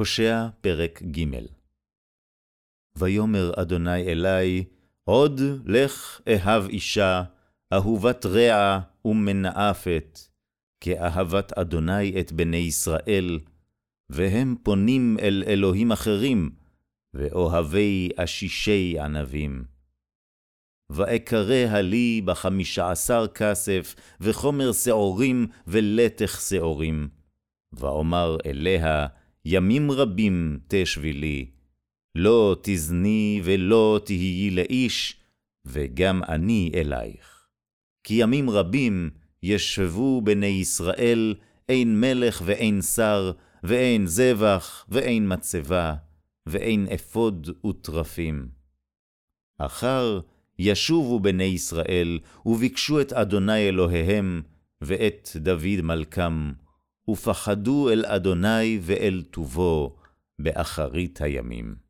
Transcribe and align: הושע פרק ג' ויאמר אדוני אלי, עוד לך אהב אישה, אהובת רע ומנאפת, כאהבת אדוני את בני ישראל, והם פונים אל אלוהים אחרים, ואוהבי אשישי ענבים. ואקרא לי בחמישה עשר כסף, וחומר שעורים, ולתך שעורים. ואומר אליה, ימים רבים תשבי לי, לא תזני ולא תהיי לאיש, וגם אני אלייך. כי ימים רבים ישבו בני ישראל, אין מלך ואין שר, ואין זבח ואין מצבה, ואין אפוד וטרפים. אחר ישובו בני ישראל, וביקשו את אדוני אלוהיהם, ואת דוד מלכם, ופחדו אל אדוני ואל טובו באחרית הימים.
הושע 0.00 0.46
פרק 0.60 1.02
ג' 1.02 1.24
ויאמר 2.96 3.52
אדוני 3.56 4.02
אלי, 4.02 4.64
עוד 5.04 5.40
לך 5.66 6.20
אהב 6.28 6.68
אישה, 6.68 7.22
אהובת 7.72 8.26
רע 8.26 8.80
ומנאפת, 9.04 10.18
כאהבת 10.80 11.52
אדוני 11.52 12.20
את 12.20 12.32
בני 12.32 12.56
ישראל, 12.56 13.40
והם 14.10 14.56
פונים 14.62 15.16
אל 15.20 15.44
אלוהים 15.46 15.92
אחרים, 15.92 16.50
ואוהבי 17.14 18.08
אשישי 18.16 18.96
ענבים. 19.00 19.64
ואקרא 20.90 21.80
לי 21.80 22.22
בחמישה 22.24 22.90
עשר 22.90 23.26
כסף, 23.26 23.94
וחומר 24.20 24.72
שעורים, 24.72 25.46
ולתך 25.66 26.40
שעורים. 26.40 27.08
ואומר 27.72 28.36
אליה, 28.46 29.06
ימים 29.44 29.90
רבים 29.90 30.58
תשבי 30.68 31.12
לי, 31.12 31.50
לא 32.14 32.56
תזני 32.62 33.40
ולא 33.44 34.00
תהיי 34.04 34.50
לאיש, 34.50 35.20
וגם 35.64 36.22
אני 36.28 36.72
אלייך. 36.74 37.48
כי 38.04 38.14
ימים 38.14 38.50
רבים 38.50 39.10
ישבו 39.42 40.22
בני 40.22 40.46
ישראל, 40.46 41.34
אין 41.68 42.00
מלך 42.00 42.42
ואין 42.44 42.82
שר, 42.82 43.32
ואין 43.62 44.06
זבח 44.06 44.86
ואין 44.88 45.32
מצבה, 45.32 45.94
ואין 46.46 46.86
אפוד 46.94 47.50
וטרפים. 47.66 48.48
אחר 49.58 50.20
ישובו 50.58 51.20
בני 51.20 51.44
ישראל, 51.44 52.18
וביקשו 52.46 53.00
את 53.00 53.12
אדוני 53.12 53.68
אלוהיהם, 53.68 54.42
ואת 54.80 55.28
דוד 55.36 55.80
מלכם, 55.82 56.52
ופחדו 57.10 57.90
אל 57.90 58.04
אדוני 58.06 58.78
ואל 58.82 59.22
טובו 59.30 59.96
באחרית 60.38 61.20
הימים. 61.20 61.89